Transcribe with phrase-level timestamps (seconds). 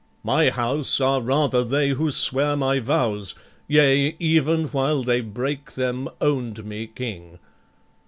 [0.23, 3.35] My house are rather they who sware my vows,
[3.67, 7.37] Yea, even while they brake them, own'd me King.